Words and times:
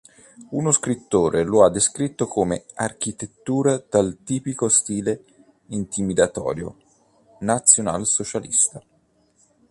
Uno 0.49 0.71
scrittore 0.71 1.43
lo 1.43 1.63
ha 1.63 1.69
descritto 1.69 2.25
come 2.25 2.63
"architettura 2.73 3.77
dal 3.87 4.17
tipico 4.23 4.67
stile 4.67 5.23
intimidatorio 5.67 6.75
nazionalsocialista". 7.41 8.83